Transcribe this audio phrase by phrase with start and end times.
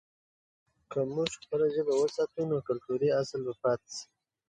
[0.91, 4.05] که موږ خپله ژبه وساتو، نو کلتوري اصل به پاته سي.